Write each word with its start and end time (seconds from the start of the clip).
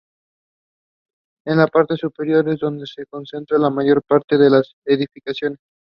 En 1.45 1.57
la 1.59 1.67
parte 1.67 1.95
superior 1.95 2.49
es 2.49 2.59
donde 2.59 2.87
se 2.87 3.05
concentra 3.05 3.59
la 3.59 3.69
mayor 3.69 4.01
parte 4.01 4.35
de 4.35 4.49
las 4.49 4.73
edificaciones. 4.83 5.59